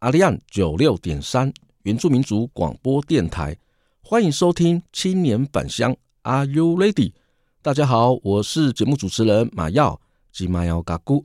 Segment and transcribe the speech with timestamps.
[0.00, 1.50] 阿利安九六点三
[1.84, 3.56] 原住民族广播电台，
[4.02, 7.14] 欢迎收听青年返乡，Are you ready？
[7.62, 9.98] 大家好，我是节目主持人马耀
[10.30, 11.24] 及马耀嘎姑。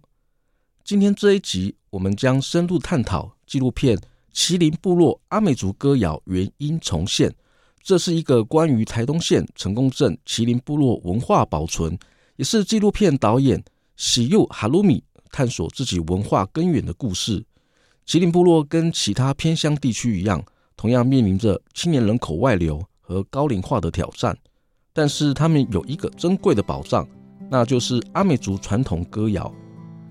[0.86, 3.98] 今天这一集，我们将深入探讨纪录片
[4.34, 7.30] 《麒麟部落阿美族歌谣原音重现》。
[7.84, 12.00] 这是一个关于台东县成功镇麒麟部落文化保存，
[12.38, 13.62] 也是纪录片导演
[13.98, 17.44] 喜佑哈鲁米探索自己文化根源的故事。
[18.08, 20.44] 麒麟部落跟其他偏乡地区一样，
[20.76, 24.38] 同样面临着青年人口外流和高龄化的挑战。
[24.92, 27.08] 但是他们有一个珍贵的宝藏，
[27.50, 29.54] 那就是阿美族传统歌谣。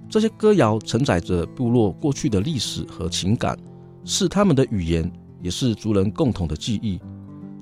[0.08, 3.58] 这些歌谣承载着部落过去的历史和情感，
[4.04, 5.10] 是他们的语言，
[5.42, 6.98] 也是族人共同的记忆。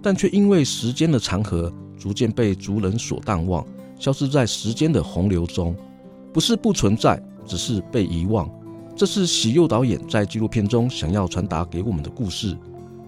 [0.01, 3.67] 但却因为时间的长河，逐渐被族人所淡忘，
[3.99, 5.75] 消失在时间的洪流中。
[6.33, 7.21] 不是不存在。
[7.49, 8.47] 只是被遗忘，
[8.99, 12.57] 这是喜佑导演在纪录片中想要传达给我们的故事。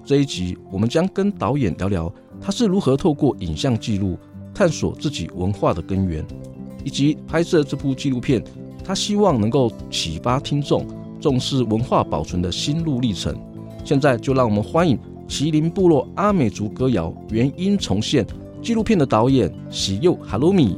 [0.04, 4.16] 这一集，我们将跟导演聊聊他是如何透过影像记录
[4.54, 6.24] 探索自己文化的根源，
[6.84, 8.40] 以及拍摄这部纪录片，
[8.84, 10.86] 他希望能够启发听众
[11.20, 13.36] 重视文化保存的心路历程。
[13.84, 18.24] 现在就让我们欢迎麒麟部落阿美族歌谣原音重现
[18.62, 20.76] 纪录片的导演喜佑哈鲁米。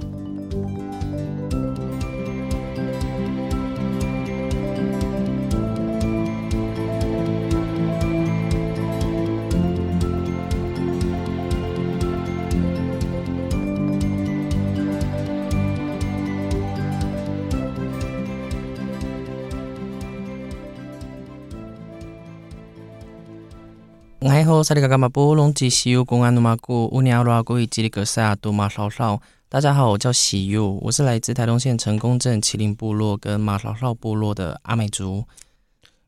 [24.62, 29.20] 萨利嘎嘎马波隆吉西尤公安努马古乌尼阿罗阿古伊吉里格萨亚杜马少少。
[29.48, 35.24] 大家好，我叫喜佑，我是来自台东县成功镇麒麟部落跟马少少部落的阿美族。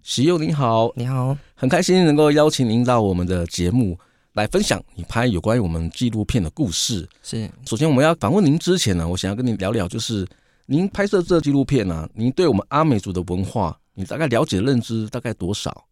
[0.03, 3.99] 喜佑您好，你好，很开心能够邀请您到我们的节目
[4.35, 7.09] 来分享你拍有关于我们纪录片的故事。
[7.23, 10.27] 是，首先我们要访问您之前呢，我想要跟你聊聊，就是
[10.67, 15.87] 您拍摄这纪录片呢，您对我们阿美族的文化，你大概了解的认知大概多少？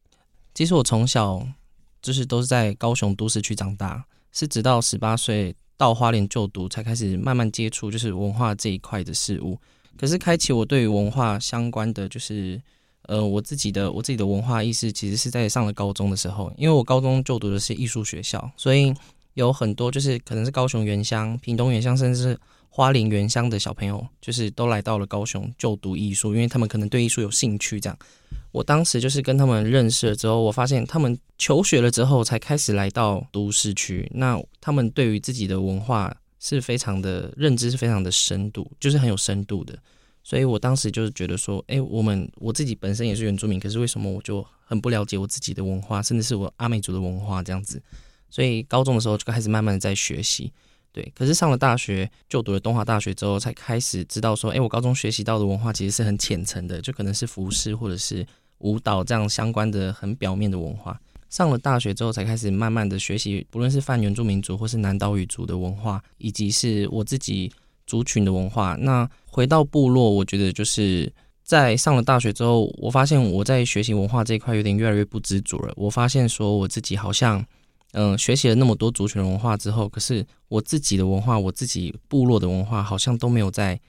[0.55, 1.45] 其实我从小。
[2.03, 9.57] 就是都是在高雄都市区长大，是直到十八岁到花莲就读，才开始慢慢接触就是文化这一块的事物。
[9.97, 12.61] 可是开启我对于文化相关的，就是
[13.03, 18.93] 呃我自己的我自己的文化意识，其实是在上了高中的时候，因为我高中就读的是艺术学校，所以
[19.35, 27.99] 有很多就是可能是高雄原乡、屏东原乡，甚至是花莲原乡的小朋友，就是都来到了高雄就读艺术，因为他们可能对艺术有兴趣这样。
[28.53, 34.07] 我当时就是跟他们认识了之后，我发现他们求学了之后才开始来到都市区。
[34.15, 39.77] 那他们对于自己的文化是非常的认知，是非常的深度，就是很有深度的。
[40.23, 47.83] 所以我当时就是觉得说，哎，我们我自己本身也是原住民，可是为什么我就很不了解我自己的文化，甚至是我阿美族的文化这样子？
[48.29, 50.53] 所以高中的时候就开始慢慢的在学习，
[50.93, 51.11] 对。
[51.15, 58.27] 可是上了大学，就读了东华大学之后，才开始知道说，哎，我高中学习到的文化其实是很浅层的，就可能是服饰或者是。
[58.63, 60.99] 舞蹈这样相关的很表面的文化，
[61.31, 67.53] 上了大学之后才开始慢慢的学习，不论是泛原住民族或是南岛语族的文化，以及是我自己
[67.87, 68.77] 族群的文化。
[68.81, 71.13] 那回到部落，我觉得就是
[71.43, 75.73] 在上了大学之后，我发现我在学习文化这一块有点越来越不知足了。
[75.77, 77.45] 我发现说我自己好像，
[77.93, 83.81] 嗯，学习了那么多族群文化之后，可是我自己的文化，我自己部落的文化，好像都没有在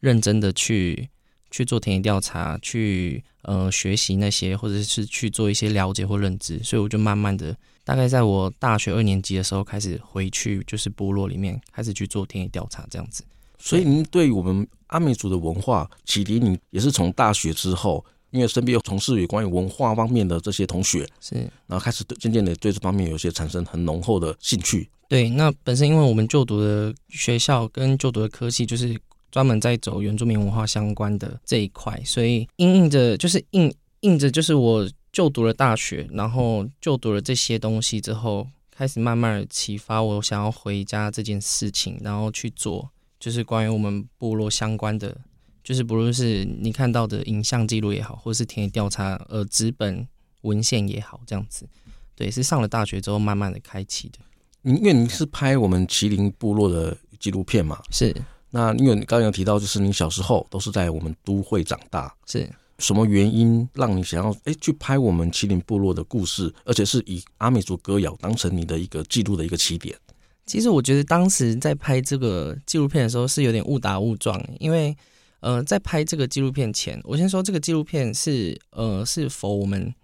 [0.00, 1.08] 认真的去。
[1.52, 7.54] 去做田野调查，去呃学习那些，或者是去做一些了解或认知，所以我就慢慢的，
[7.84, 13.22] 大概在我大学二年级的时候开始回去，就是部落里面开始去做田野调查这样子。
[13.58, 21.34] 所以您对于我们阿美族的文化启迪，你也是从大学之后，因为身边有从事有关于文化方面的这些同学，是，
[21.66, 24.88] 然后开始渐渐的对这方面有些产生很浓厚的兴趣。
[25.06, 28.98] 对，那本身因为我们就读的学校跟就读的科系就是。
[29.32, 45.16] 专门在走原住民文化相关的这一块，所以应应着就是应应着就是我就读了大学，然后就读了这些东西之后，开始慢慢启发我想要回家这件事情，然后去做就是关于我们部落相关的，
[45.64, 50.06] 就是不论是你看到的影像记录也好，或是田野调查，呃，纸本
[50.42, 51.66] 文献也好，这样子。
[52.14, 54.18] 对，是上了大学之后慢慢的开启的。
[54.60, 57.80] 您因为你是拍我们麒麟部落的纪录片嘛？
[57.90, 58.14] 是。
[58.54, 62.46] 那因为你刚刚有提到，就是你小时候都是在我们都会长大，是
[62.78, 69.96] 什么原因让你想要哎去拍我们麒麟部落的故事，而且是以阿美族歌谣当成你的一个记录的一个起点？
[70.44, 74.94] 其实我觉得当时在拍这个纪录片的时候是有点误打误撞，因为
[75.40, 79.94] 呃在拍这个纪录片前，我先说这个纪录片是呃是否我们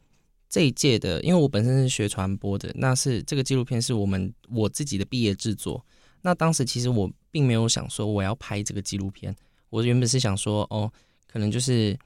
[0.48, 5.84] 这一届的，因为我本身是学传播的，那是这个纪录片是我们我自己的毕业制作。
[6.22, 9.34] 那当时其实我并没有想说我要拍这个纪录片，
[9.70, 10.90] 我原本是想说哦，
[11.26, 11.98] 可能就是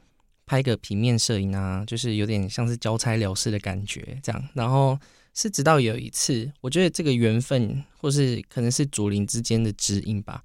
[0.47, 4.49] 拍个平面摄影啊，就是有点像是交差了事的感觉这样。
[4.55, 4.99] 然后
[5.35, 10.43] 是直到有一次，我觉得这个缘分，或是可能是祖灵之间的指引吧，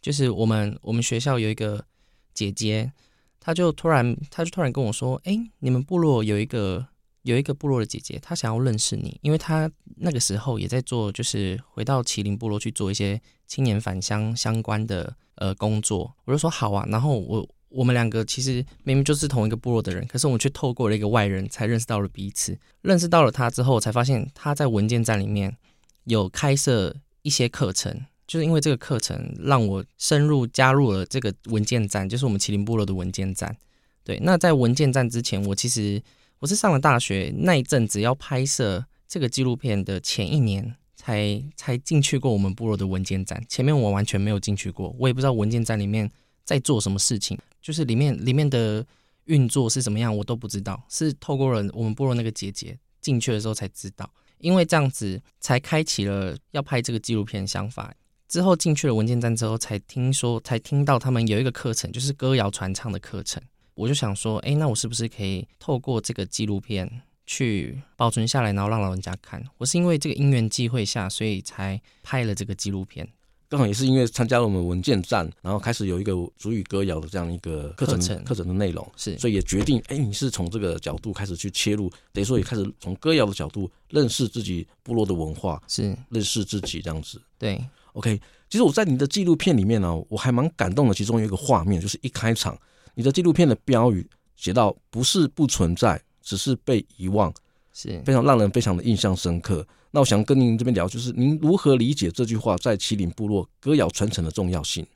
[0.00, 1.84] 就是我们我们学校有一个
[2.32, 2.92] 姐姐，
[3.38, 6.86] 她就突然她就突然跟我说，哎，你们部落有一个。
[7.24, 16.14] 有一个部落的姐姐，她想要认识你，因为她那个时候也在做，就是回到麒麟部落去做一些青年返乡相关的呃工作。
[16.26, 22.58] 我就说好啊，然后我我们两个其实明明就是同一个部落的人，可是我们却透过了一个外人才认识到了彼此。
[22.82, 25.56] 认识到了他之后，才发现他在文件站里面
[26.04, 33.56] 有开设一些课程，就是因为这个课程让我深入加入了这个文件站，就是我们麒麟部落的文件站。
[34.04, 36.02] 对，那在文件站之前，我其实。
[36.44, 46.10] 我是上了大学那一阵子要拍摄这个纪录片的前一年才才进去过我们部落的文件站，前面我完全没有进去过，我也不知道文件站里面
[46.44, 48.84] 在做什么事情，就是里面里面的
[49.24, 54.06] 运作是怎么样，我都不知道，是透过了我们部落那个姐姐进去的时候才知道，
[54.36, 57.94] 因为这样子才开启了要拍这个纪录片的想法。
[58.28, 63.42] 之后进去了文件站之后，才听说才听到他们有一个课程，就是歌谣传唱的课程。
[63.74, 69.44] 我就想说，哎，那我是不是可以透过这个纪录片去保存下来，然后让老人家看？
[69.58, 73.08] 我是因为这个因缘际会下，所以才拍了这个纪录片。
[73.46, 87.20] 刚好也是因为参加了我们文件站，然后开始有一个主语歌谣的这样一个课程课程，课程的内容，是，所以也决定，哎，你是从这个角度开始去切入，等于说也开始从歌谣的角度认识自己部落的文化，是认识自己这样子。
[87.38, 88.20] 对，OK。
[88.48, 92.58] 其实我在你的纪录片里面呢，我还蛮感动的，其中有一个画面，就是一开场。
[92.94, 97.32] 你的纪录片的标语写到“不是不存在，只是被遗忘”，
[97.72, 99.66] 是非常让人非常的印象深刻。
[99.90, 104.86] 那我想跟您这边聊，就是您如何理解这句话在麒麟部落歌谣传承的重要性？“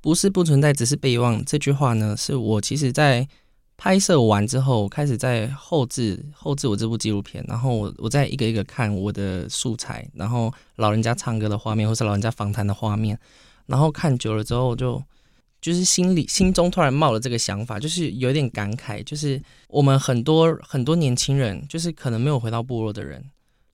[0.00, 3.26] 不是不存在，只是被遗忘”这句话呢，是我其实在
[3.76, 13.18] 拍摄完之后，开始在后置后置我这部纪录片，然后我我在一个一个看我的素材，然后老人家唱歌的画面，或是老人家访谈的画面，
[13.66, 15.02] 然后看久了之后就。
[15.66, 23.20] 就是心里心中突然冒了这个想法，就是有点感慨，就是我们很多很多年轻人，就是可能没有回到部落的人，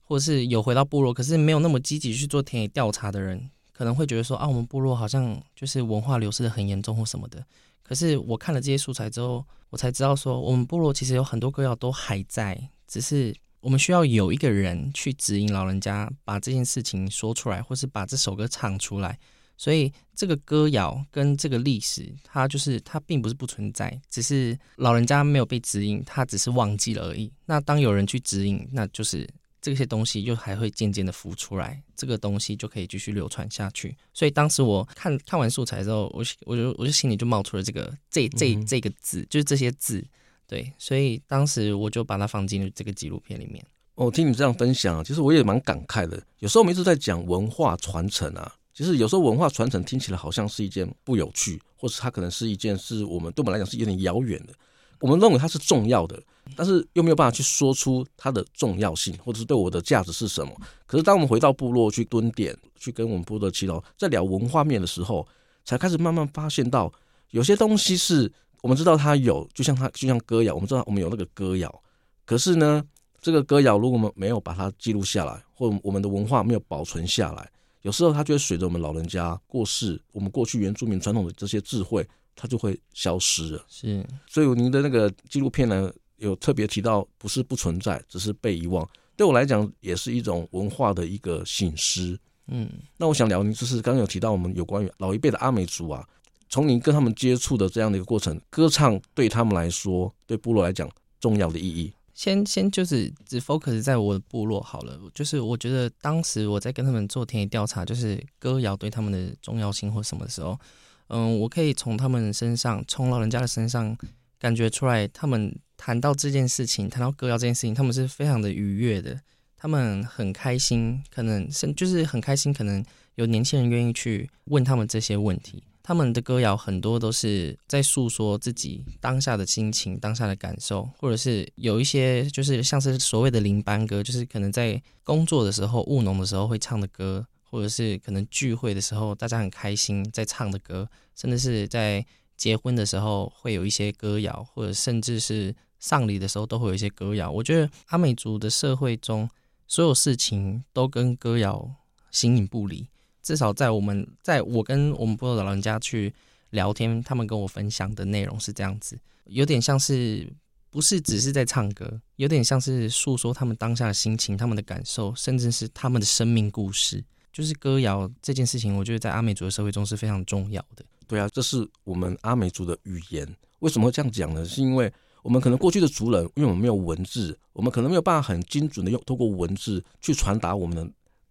[0.01, 7.45] 或是有回到部落，可是没有那么积极去做田野调查的人，可能会觉得说啊，我们部落好像就是文化流失的很严重或什么的。
[7.83, 19.19] 可是我看了这些素材之后，我才知道说，我们部落其实有很多歌谣都还在，只是我们需要有一个人去指引老人家把这件事情说出来，或是把这首歌唱出来。
[19.57, 27.31] 所以这个歌谣跟这个历史，它就是它并不是不存在，只是老人家没有被指引，他只是忘记了而已。
[27.45, 29.29] 那当有人去指引，那就是
[29.61, 33.95] 这些东西就还会渐渐的浮出来，这个东西就可以继续流传下去。
[34.13, 40.05] 所以当时我看看完素材之后，我我就我就心里就冒出了这个这这这个字，就是这些字，
[40.47, 40.69] 对。
[40.77, 43.65] 所以当时我就把它放进了这个纪录片里面。
[43.95, 46.21] 哦，听你这样分享，其实我也蛮感慨的。
[46.39, 48.51] 有时候我们一直在讲文化传承啊。
[48.73, 54.53] 其实有时候文化传承听起来好像是一件不有趣，或者它可能是一件是我们对我们来讲是有点遥远的。
[54.99, 56.17] 我们认为它是重要的，
[56.55, 60.55] 但是又没有办法去说出它的重要性，或者是对我的价值是什么。
[60.85, 65.27] 可是当我们回到部落去蹲点，去跟我们部落的耆老在聊文化面的时候，
[65.65, 66.91] 才开始慢慢发现到
[67.31, 71.83] 有些东西是我们知道它有，就像它就像歌谣，我们知道我们有那个歌谣，
[72.25, 72.81] 可是呢，
[73.21, 77.51] 这个歌谣如果我们没有把它记录下来，或我们的文化没有保存下来。
[77.83, 83.65] 有时候它就会随着我们老人家过世，我们过去原住民传统的这些智慧，它就会消失了。
[83.67, 88.87] 是，所以您的那个纪录片呢，有特别提到，不是不存在，只是被遗忘。
[89.15, 92.17] 对我来讲，也是一种文化的一个醒思。
[92.47, 96.07] 嗯，那我想聊您，就是刚刚有提到我们有关于老一辈的阿美族啊，
[96.49, 101.93] 从您跟他们接触的这样的一个过程，歌唱对他们来说，对部落来讲重要的意义。
[102.13, 110.59] 先先就是只 focus 在我的部落好了，就是我觉得当时我在跟他们做田野调查，就是歌谣对他们的重要性或什么时候，
[111.07, 113.97] 嗯，我可以从他们身上，从老人家的身上
[114.37, 119.19] 感觉出来，他们谈到这件事情，谈到歌谣这件事情，他们是非常的愉悦的，
[119.57, 125.63] 他们很开心，可能是就是很开心，可能有年轻人愿意去问他们这些问题。
[125.83, 142.03] 他们的歌谣很多都是在诉说自己当下的心情、当下的感受，或者是有一些就是像是所谓的临班歌，就是可能在工作的时候、务农的时候会唱的歌，或者是可能聚会的时候大家很开心在唱的歌，甚至是在。
[142.35, 147.29] 结婚的时候会有一些歌谣，或者甚至是丧礼的时候都会有一些歌谣。
[147.31, 149.29] 我觉得阿美族的社会中，
[149.67, 151.75] 所有事情都跟歌谣
[152.11, 152.87] 形影不离。
[153.23, 156.13] 至少在我们，在我跟我们部落的老人家去
[156.51, 160.31] 聊天，他们跟我分享的内容是这样子，有点像是
[160.69, 167.03] 不是只是在唱歌，有点像是诉说他们当下的心情、他们的感受，甚至是他们的生命故事。
[167.31, 170.85] 就是歌谣这件事情，我觉得在阿美族的社会中是非常重要的。
[171.07, 173.27] 对啊，这是我们阿美族的语言。
[173.59, 174.45] 为什么会这样讲呢？
[174.45, 174.91] 是因为
[175.23, 180.85] 我们可能过去的族人，因为我们没有文字，我们可能没有办法很精准的用透过文字去传达我们的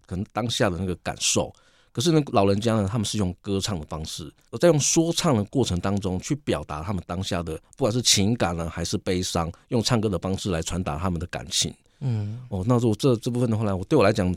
[0.06, 1.54] 可能当下的那个感受。
[1.92, 11.72] 可是呢，老人家呢，他们是用歌唱的方式，而在用说唱的过程当中去表达他们当下的，不管是情感呢，还是悲伤，用唱歌的方式来传达他们的感情。
[12.00, 14.34] 嗯，哦，那如果这这部分的话呢，我对我来讲。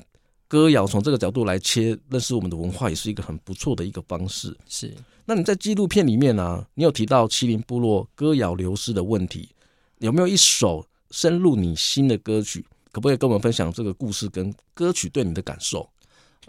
[0.47, 4.55] 歌谣从这个角度来切，认识我们的文化也是一个很不错的一个方式。
[4.69, 4.93] 是，
[5.25, 9.49] 那你在纪录片里面呢、啊，你有提到麒麟部落歌谣流失的问题，
[9.97, 12.63] 有没有一首深入你心的歌曲？
[12.91, 15.89] 可不可以跟我们分享这个故事跟歌曲对你的感受？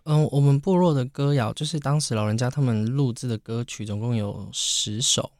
[0.09, 5.33] 嗯，我们部落的歌谣就是当时老人家他们录制的歌曲，总共有十首。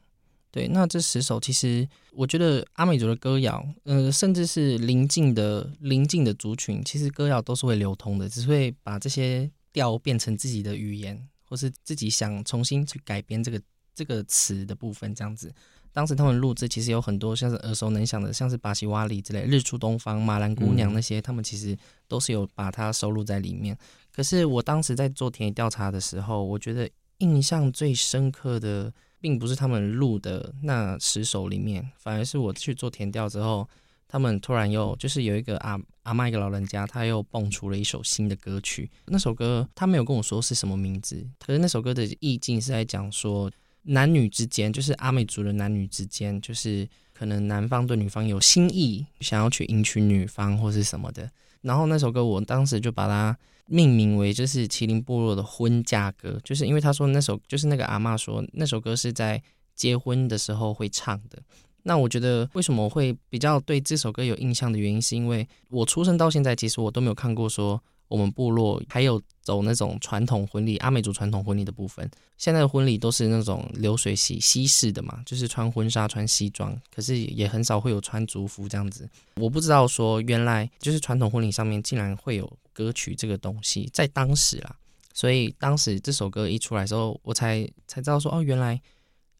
[0.51, 13.61] 对，那这十首其实，我觉得阿美族的歌谣，呃，甚至是邻近的邻近的族群，其实歌谣都是会流通的，只是会把这些调变成自己的语言，或是自己想重新去改编这个
[13.95, 15.53] 这个词的部分，这样子。
[15.93, 21.75] 当时他们录制其实有很多像是耳熟能详的，像是巴西瓦里之类、日出东方、马兰姑娘那些，嗯、他们其实
[22.07, 23.75] 都是有把它收录在里面。
[24.17, 28.91] 可是我当时在做田野调查的时候，我觉得印象最深刻的。
[29.19, 33.67] 并不是他们录的那十首里面，反而是我去做田调之后，
[34.07, 38.87] 他们突然又就是有一个阿阿嬷一个老人家，他又蹦出了一首新的歌曲。
[39.07, 51.27] 那首歌他没有跟我说是什么名字，可是那首歌的意境是在讲说男女之间，就是阿美族的男女之间，就是可能男方对女方有心意，想要去迎娶女方或是什么的。
[51.61, 53.35] 然后那首歌我当时就把它。
[53.67, 59.41] 命名为就是麒麟部落的婚嫁歌，就是因为他说那首就是那个阿嬷说那首歌是在
[59.75, 61.37] 结婚的时候会唱的。
[61.83, 67.81] 那我觉得为什么会比较对这首歌有印象的原因，是因为我出生到现在，其实我都没有看过说。
[68.09, 72.09] 我们部落还有走那种传统婚礼，阿美族传统婚礼的部分。
[72.37, 79.09] 现在的婚礼都是那种流水席西式的嘛，就是穿婚纱、穿西装，可是也很少会有穿族服这样子。
[79.35, 84.75] 我不知道说原来就是传统婚礼上面竟然会有歌曲这个东西，在当时啦。
[85.15, 88.79] 所以当时这首歌一出来的时候，我才才知道说哦，原来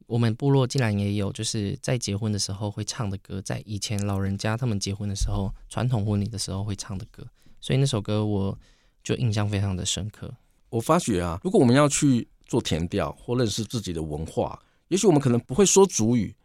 [0.08, 7.24] 我们部落竟然也有就是在结婚的时候会唱的歌，在以前老人家他们结婚的时候，传统婚礼的时候会唱的歌。
[7.62, 8.58] 所以那首歌我
[9.04, 10.34] 就印象非常的深刻。
[10.70, 16.36] 我发觉啊，如果我们要去做填调或认识自己的文化，也许我们可能不会说主语，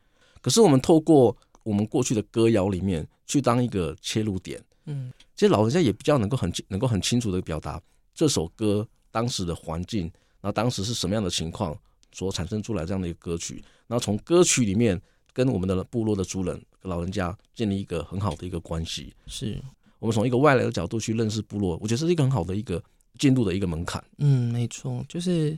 [0.43, 7.81] 可是我们透过我们过去的歌谣里面去当一个切入点，嗯，其实老人家也比较能够很能够很清楚的表达
[8.15, 10.03] 这首歌当时的环境，
[10.41, 11.77] 然后当时是什么样的情况
[12.13, 15.01] 所产生出来这样的一个歌曲，然后从歌曲里面
[15.33, 19.61] 跟我们的部落的族人老人家建立一个很好的一个关系，是。
[19.99, 22.83] 我们从一个外来的角度去认识部落，我觉得这是一个很好的一个
[23.21, 24.03] 进入的一个门槛。
[24.19, 25.57] 嗯，没错，就是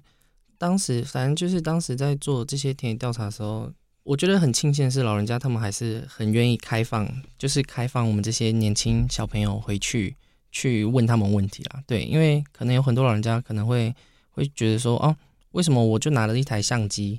[0.59, 3.73] 当时反正就是当时在做这些田野调查的时候，
[4.05, 10.15] 我觉得很庆幸的是老人家他们还是很愿意开放，就是开放我们这些年轻小朋友回去
[10.53, 11.83] 去问他们问题啦。
[11.87, 13.95] 对，因为可能有很多老人家可能会
[14.31, 15.17] 会觉得说，哦，
[15.53, 17.19] 为什么我就拿了一台相机，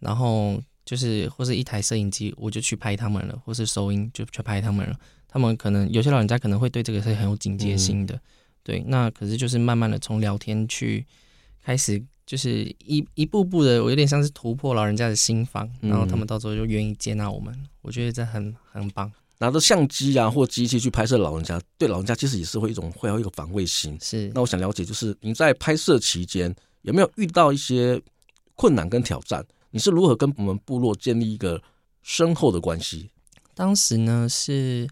[0.00, 5.00] 然后就是或是一台摄影机，我就去拍他们了，或是收音就去拍他们了。
[5.26, 8.20] 他们可能有些老人家可能会对这个是很有警戒心的，嗯、
[8.62, 8.84] 对。
[8.86, 11.06] 那可是就是慢慢的从聊天去
[11.62, 17.54] 开始，就是一一步步的，我有点像是突破老人家的心防，然后他们到时候就愿意接纳我们。
[17.54, 19.10] 嗯、我觉得这很很棒。
[19.38, 23.96] 拿着相机啊或机器去拍摄老人家，对老人家其实也是会一种会有一个防卫心。
[24.02, 24.30] 是。
[24.34, 28.02] 那我想了解，就是您在拍摄期间有没有遇到一些
[28.54, 29.46] 困难跟挑战？
[29.70, 31.62] 你是如何跟我们部落建立一个
[32.02, 33.10] 深厚的关系？
[33.54, 34.88] 当时呢是。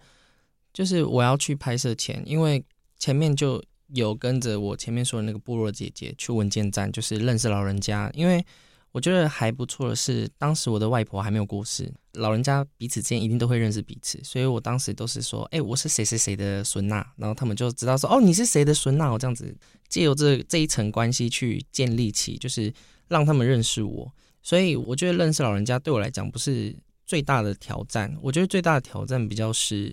[0.72, 2.60] 就是我要去拍摄前，因为
[2.98, 8.10] 前面就有跟着我前面说的那个部落姐姐去文件站，就是认识老人家。
[8.14, 8.44] 因为
[8.92, 19.54] 我觉得还不错的是，当时我的外婆还没有过世，老人家彼此之间一定都会认识彼此，所以我当时都是说，哎、我是谁谁谁的孙娜，然后他们就知道说，哦，你是谁的孙娜，我这样子
[19.88, 22.72] 借由这这一层关系去建立起，就是
[23.08, 24.12] 让他们认识我。
[24.42, 26.74] 所以我觉得认识老人家对我来讲不是
[27.04, 29.92] 最大的挑战，我觉得最大的挑战比较是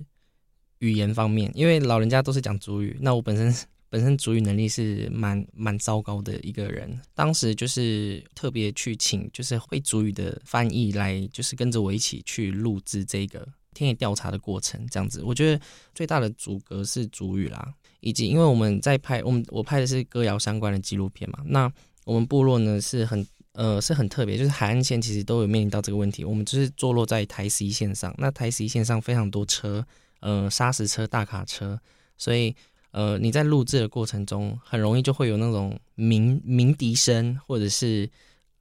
[0.77, 3.51] 语言方面，因为老人家都是讲主语，那我本身。
[3.91, 15.21] 本身主语能力是蛮蛮糟糕的一个人，当时就是特别去请就是会主语的翻译来，就是跟着我一起去录制这个田野调查的过程，这样子。
[15.25, 15.62] 我觉得
[15.93, 21.69] 最大的阻隔是主语啦，以及因为我们在拍我们我拍的是歌谣相关的纪录片嘛，那
[22.05, 29.86] 我们部落呢是很呃是很特别，就是海岸线其实都有面临到这个问题，我们就是坐落在台十一线上，那台十一线上非常多车，
[30.21, 31.77] 呃砂石车、大卡车，
[32.17, 32.55] 所以。
[32.91, 38.10] 呃，你在录制的过程中，很容易就会有那种鸣鸣笛声，或者是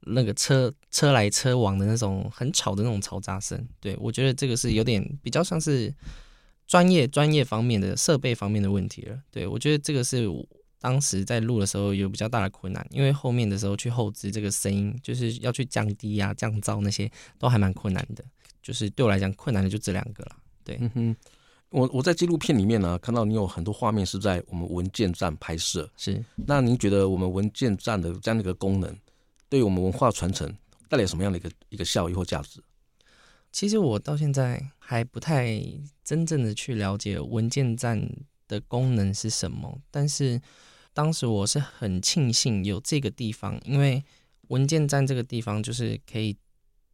[0.01, 3.67] 那个车车来车往的那种很吵的那种嘈杂声。
[3.79, 5.93] 对，我觉得这个是有点比较像是
[6.65, 9.19] 专业专业方面的设备方面的问题了。
[9.29, 10.25] 对，我觉得这个是
[10.79, 18.23] 当时在录的时候有比较大的困难，因为后面的时候去后置这个声音，就是要去降低啊、降噪那些，都还蛮困难的。
[18.63, 20.35] 就是对我来讲，困难的就这两个了。
[20.63, 20.79] 对。
[21.71, 25.89] 我我在纪录片里面呢、啊，看到你有很多画面是在我们文件站拍摄。
[25.95, 28.93] 是，那您觉得我们文件站的这样的一个功能，
[29.47, 30.53] 对于我们文化传承
[30.89, 32.61] 带来什么样的一个一个效益或价值？
[33.53, 35.63] 其实我到现在还不太
[36.03, 38.05] 真正的去了解文件站
[38.49, 40.41] 的功能是什么，但是
[40.93, 44.03] 当时我是很庆幸有这个地方，因为
[44.49, 46.35] 文件站这个地方就是可以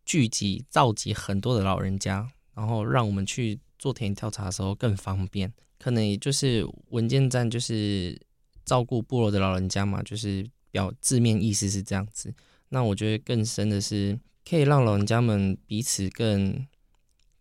[0.06, 3.60] 聚集召集很多的老人家，然后让我们去。
[3.78, 8.20] 做田野调查的时候更方便，可能也就是文件站就是
[8.66, 12.34] 照顾部落的老人家嘛，就是表字面意思是这样子。
[12.70, 16.68] 那我觉得更深的是，可以让老人家们彼此更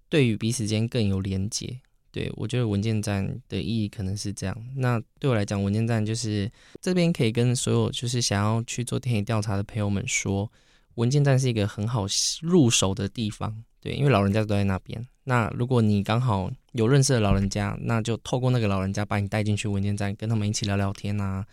[0.08, 1.80] 对于彼此间更有连结。
[2.12, 4.56] 对，我觉得文件站的意义可能是这样。
[4.76, 10.50] 那对我来讲，文件站就是这边可以跟所有就是想要去做田野调查的朋友们说，
[10.94, 12.06] 文件站是一个很好
[12.40, 13.62] 入手的地方。
[13.80, 15.06] 对，因为老人家都在那边。
[15.28, 21.44] 那如果你刚好有认识的老人家，那就透过那个老人家把你带进去文件站，跟他们一起聊聊天啊，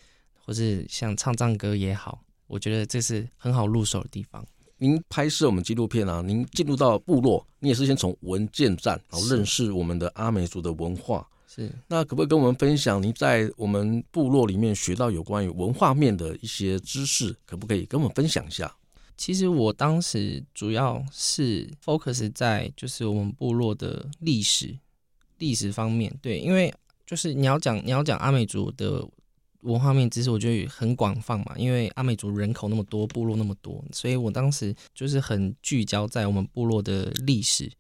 [0.46, 4.46] 或是像唱唱歌也好，我觉得这是很好入手的地方。
[4.78, 11.28] 您拍摄我们纪录片啊，您进入到部落，你也是先从文件站，然后认识我们的阿美族的文化。
[11.48, 17.36] 是，那可不可以跟我们分享您在我们部落里面学到有关于文化面的一些知识？
[17.46, 18.72] 可不可以跟我们分享一下？
[19.16, 24.78] 其实我当时主要是 focus 在就是我们部落的历史
[25.38, 26.74] 历史方面，对，因为
[27.06, 29.08] 就是你要讲你要讲阿美族的
[29.62, 37.72] 文化面知识，我觉得很广泛嘛，因为阿美族人口那么多，部落那么多，所以我当时就是很聚焦在我们部落的历史，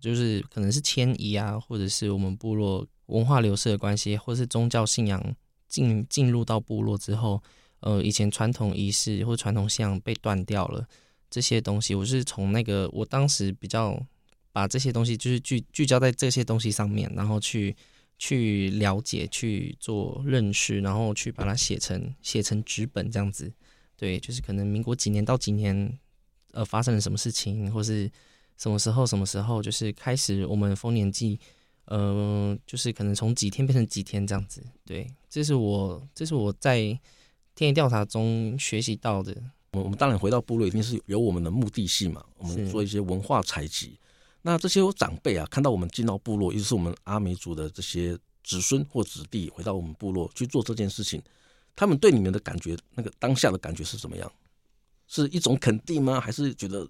[0.00, 5.34] 就是可能是迁移啊，或者是我们部落文化流失的关系，或者是宗教信仰
[5.68, 7.42] 进进入到部落之后。
[7.82, 10.86] 呃，以前传统仪式或传统信仰被断掉了，
[11.28, 14.00] 这些东西，我是从那个我当时比较
[14.52, 17.74] 把这些东西就是聚聚焦在这些东西上面，然后去
[18.18, 23.52] 去了解、去做认识，然后去把它写成写成纸本这样子。
[23.96, 25.98] 对，就是可能民国几年到几年，
[26.52, 28.08] 呃，发生了什么事情，或是
[28.58, 31.36] 什么时候什么时候，就是开始我们丰年祭，
[31.86, 34.62] 呃，就是可能从几天变成几天这样子。
[34.84, 36.96] 对，这是我这是我在。
[37.54, 39.36] 田野调查中学习到的，
[39.72, 42.24] 我我们当然回到部落一定是有我们的目的性嘛。
[42.38, 43.98] 我们做一些文化采集，
[44.40, 51.22] 那这些长辈啊，看到我们进到部落，也就是我们阿美族的这些子孙或子弟回到我们部落去做这件事情，
[51.76, 54.32] 他们对你们的感觉，那个当下的感觉是怎么样？
[55.06, 56.18] 是一种肯定吗？
[56.18, 56.88] 还是觉得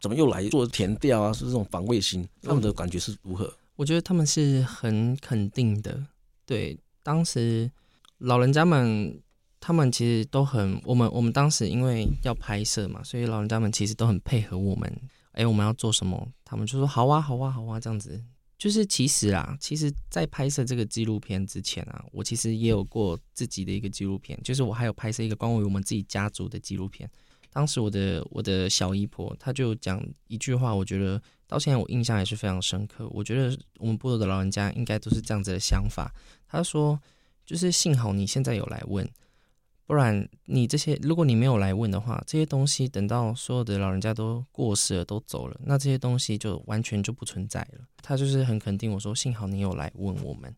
[0.00, 1.32] 怎么又来做填调啊？
[1.32, 2.28] 是这种防卫心？
[2.42, 3.52] 他们的感觉是如何？
[3.76, 6.04] 我觉得他们是很肯定的。
[6.44, 7.70] 对，当时
[8.18, 9.22] 老人家们。
[9.60, 14.90] 他们其实都很，我们我们当时因为要拍摄嘛，所以老人家们其实都很配合我们。
[15.32, 18.20] 哎，我们要做什么，他们就说好啊，好啊，好啊，这样子。
[18.58, 27.08] 就是其实啊，其实，在拍摄这个纪录片之前啊，我其实也有过自己的一个纪录片，就是我还有拍摄一个关于我们自己家族的纪录片。
[27.52, 33.08] 当时我的我的小姨婆，她就讲一句话，我觉得到现在我印象也是非常深刻。
[33.10, 36.12] 我觉得我们部落的老人家应该都是这样子的想法。
[36.46, 37.00] 她说，
[37.46, 39.08] 就是幸好你现在有来问。
[39.90, 47.80] 不然，你这些如果你没有来问的话，这些东西等到所有的老人家都过世了、都走了，那这些东西就完全就不存在了。
[48.00, 50.54] 他就是很肯定我说，幸好你有来问我们。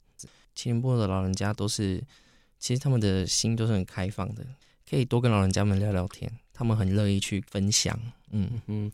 [0.54, 2.04] 麒麟部落的老人家都是，
[2.58, 4.44] 其实他们的心都是很开放的，
[4.86, 7.98] 可以多跟老人家们聊聊天，他们很乐意去分享。
[8.32, 8.92] 嗯嗯，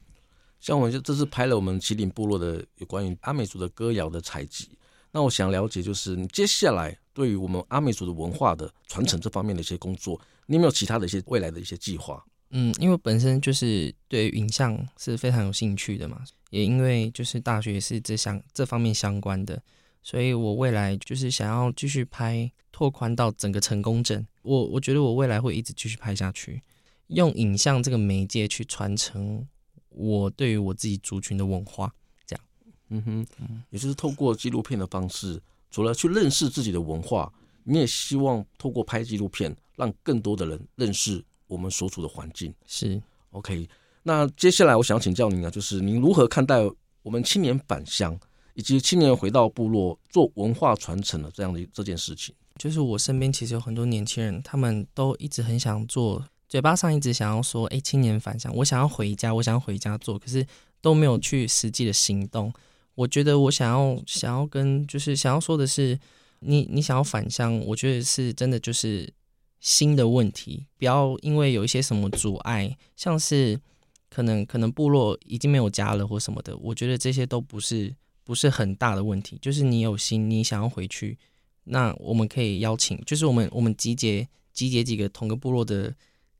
[0.60, 4.70] 像我就这次拍了我们麒麟部落的有关于阿美族的歌谣的采集，
[5.10, 12.24] 那我想了解就是你接下来对于我们阿美族的文化的传承这方面的一些工作，你有没有其他的一些未来的一些计划？
[12.50, 19.60] 嗯，因为本身就是对影像是非常有兴趣的嘛，也因为就是大学也是这项这方面相关的，
[20.04, 24.24] 所以我未来就是想要继续拍，拓宽到整个成功镇。
[24.42, 26.62] 我我觉得我未来会一直继续拍下去，
[27.08, 29.44] 用影像这个媒介去传承
[29.88, 31.92] 我对于我自己族群的文化，
[32.24, 32.44] 这样。
[32.90, 37.32] 嗯哼，也就是透过纪录片的方式，除了去认识自己的文化，
[37.64, 41.24] 你也希望透过拍纪录片，让更多的人认识。
[41.46, 43.00] 我们所处的环境是
[43.30, 43.66] OK。
[44.02, 46.56] 那接下来我想请教您啊，就是您如何看待
[47.02, 48.14] 我们青年返乡，
[48.52, 52.34] 以及青年回到部落做文化传承的这样的这件事情？
[52.58, 60.46] 就是我身边其实有很多年轻人，他们都一直很想做，嘴巴上一直想要说：“哎，青年返乡，我想要回家，我想要回家做。”可是
[60.82, 62.52] 都没有去实际的行动。
[62.98, 65.98] 我觉得我想要想要跟就是想要说的是，
[66.40, 69.12] 你你想要返乡，我觉得是真的就是。
[69.60, 73.60] 新的问题，不要因为有一些什么阻碍，像是
[74.08, 79.36] 可能可能部落已经没有家了或什么的，我觉得这些都不是不是很大的问题。
[79.42, 81.18] 就是你有心，你想要回去，
[81.64, 85.92] 那我们可以邀请，就是我们我们集结集结几个同个部落的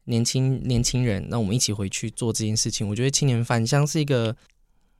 [0.04, 2.88] 年轻年轻人，那我们一起回去做这件事情。
[2.88, 4.36] 我觉得青年返乡是一个，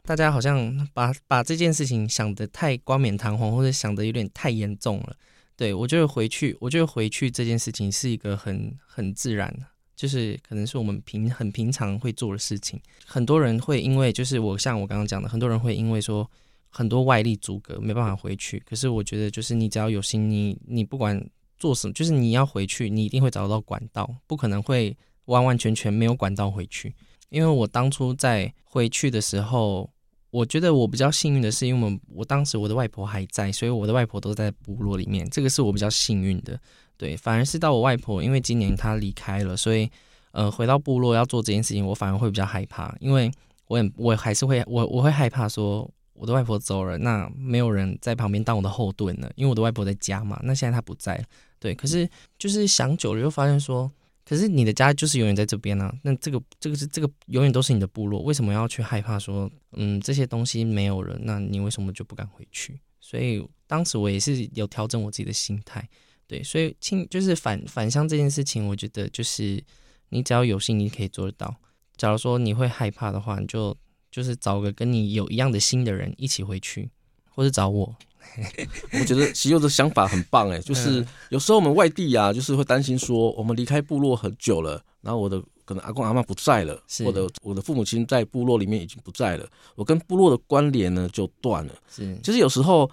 [0.08, 5.14] 大家好像把把这件事情想得太冠冕堂皇，或者想得有点太严重了。
[5.54, 9.54] 对，我觉得回去，我觉得回去这件事情是一个很很自然，
[9.94, 12.80] 就是可能是我们平很平常会做的事情。
[13.04, 16.26] 很多人会因为，就是我像我刚刚讲的，很多人会因为说
[16.70, 18.58] 很多外力阻隔，没办法回去。
[18.64, 21.22] 可是我觉得，就是你只要有心，你你不管
[21.58, 26.94] 做什么，就是你要回去，你一定会找到管道，不可能会完完全全没有管道回去。
[27.28, 29.90] 因为我当初在回去的时候。
[30.30, 36.60] 我觉得我比较幸运的是，因为我我当时我的外婆还在，所以我的外婆都在部落里面，这个是我比较幸运的。
[36.96, 39.90] 对，反而是到我外婆，因为今年她离开了，所以
[40.32, 43.30] 呃回到部落要做这件事情，我反而会比较害怕，因为
[43.68, 51.24] 我也我还是会我我会害怕说我的外婆走了，那没有人在旁边当我的后盾了，因为我的外婆在家嘛，那现在她不在，
[51.58, 53.90] 对，可是就是想久了又发现说。
[54.28, 62.78] 可是你的家就是永远在这边啊，那这个这个是这个永远都是你的部落，为什么要去害怕说，嗯，这些东西没有了，那你为什么就不敢回去？
[63.00, 65.88] 所以当时我也是有调整我自己的心态，
[66.26, 69.64] 对，所以亲就是返返乡这件事情，我觉得就是
[70.10, 71.56] 你只要有心，你可以做得到。
[71.96, 73.74] 假如说你会害怕的话，你就
[74.10, 76.90] 就是找个跟你有一样的心的人一起回去，
[77.30, 77.96] 或者找我。
[78.98, 91.74] 我觉得喜佑的想法很棒哎，就是有时候我们外地啊，就是会担心说我们离开部落很久了，然后我的可能阿公阿妈不在了，或者我的父母亲在部落里面已经不在了，我跟部落的关联呢就断了。
[91.90, 92.90] 是，其实有时候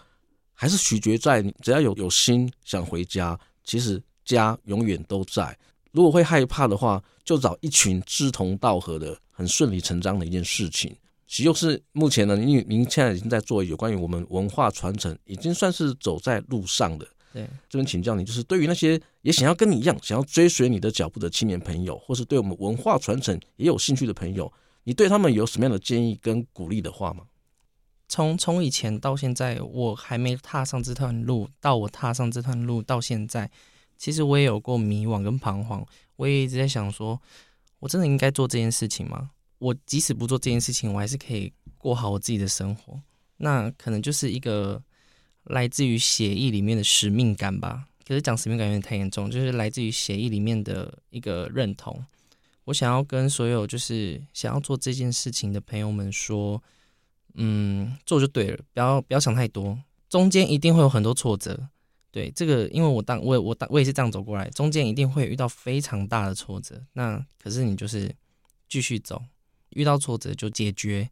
[0.54, 5.58] 还是取决在你只要有有心想回家，其实家永远都在。
[5.92, 10.94] 如果会害怕的话，就找一群志同道合的，很顺理成章的一件事情。
[11.28, 17.08] 喜佑是目前呢，因为您现在已经在做有关于我们文化传承，已经算是走在路上的。
[17.34, 24.52] 对，这边请教你，就是对于那些也想要跟你一样，想要追随你的脚步的青年朋友，或是对我们文化传承也有兴趣的朋友，
[24.84, 27.26] 你对他们有什么样的建议跟鼓励的话吗？
[28.08, 33.50] 从从以前到现在，我还没踏上这段路，到我踏上这段路到现在，
[33.98, 35.86] 其实我也有过迷惘跟彷徨，
[36.18, 37.20] 我也一直在想说，
[37.80, 39.32] 我真的应该做这件事情吗？
[39.58, 43.00] 我即使不做这件事情，我还是可以过好我自己的生活。
[43.38, 44.82] 那可能就是一个
[45.44, 47.88] 来自于协议里面的使命感吧。
[48.08, 52.06] 可是讲使命感有点太严重，就是来自于协议里面的一个认同。
[52.66, 56.62] 我想要跟所有就是想要做这件事情的朋友们说，
[57.34, 59.78] 嗯，做就对了，不要不要想太多。
[60.08, 61.68] 中间一定会有很多挫折，
[62.12, 66.82] 对这个，因为我当我我当我也是这样走过来，中间一定会遇到非常大的挫折。
[66.94, 68.14] 那可是你就是
[68.70, 69.22] 继续走。
[69.72, 71.10] 遇到挫折就解决，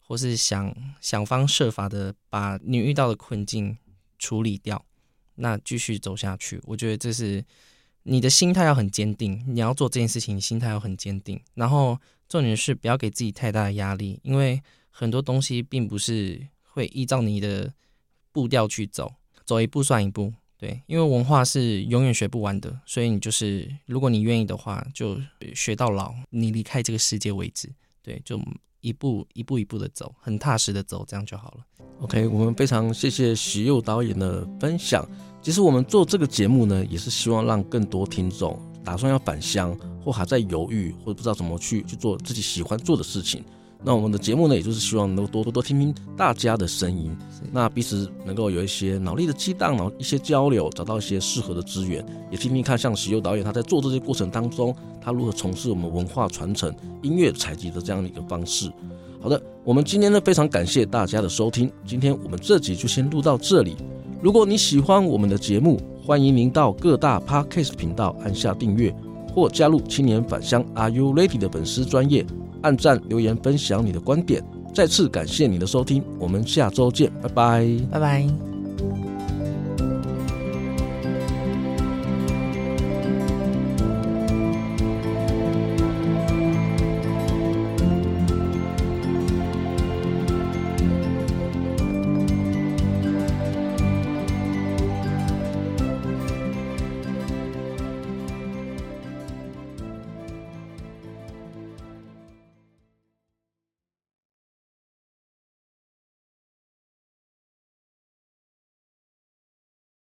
[0.00, 3.76] 或是想想方设法的把你遇到的困境
[4.18, 4.84] 处理掉，
[5.36, 6.60] 那继续走下去。
[6.64, 7.44] 我觉得这是
[8.02, 11.40] 你的心态要很坚定，你要做这件事情，心态要很坚定。
[11.54, 17.72] 然后重点是不要给自己太大的压力，因为很多东西并不是会依照你的
[18.30, 20.32] 步调去走，走一步算一步。
[20.56, 25.20] 对，因为文化是永远学不完的，所以你就是如果你愿意的话，就
[25.54, 27.68] 学到老，你离开这个世界为止。
[28.04, 28.38] 对，就
[28.80, 31.64] 一步一步一步的走，很踏实的走，这样就好了。
[32.00, 35.08] OK，我们非常谢谢喜佑导演的分享。
[35.40, 43.42] 其实我们做这个节目呢，也是希望让更多听众打算要返乡，或还在犹豫，或者不知道怎么去去做自己喜欢做的事情。
[43.86, 47.14] 那我们的节目呢，也就是希望能够多多多听听大家的声音，
[47.52, 58.72] 那彼此能够有一些脑力的激荡，然后一些交流，找到一些适合的资源，也听听看像喜佑导演他在做这些过程当中，他如何从事我们文化传承、音乐采集的这样的一个方式。
[59.20, 63.76] 好的，我们今天呢非常感谢大家的收听，今天我们这集就先录到这里。
[64.22, 68.94] 如果你喜欢我们的节目，欢迎您到各大 Podcast 频道按下订阅，
[69.34, 72.24] 或加入青年返乡 Are You Ready 的粉丝专页。
[72.64, 74.42] 按赞、留言、分享你的观点，
[74.74, 78.53] 再次感谢你的收听，我们下周见，拜拜，拜拜。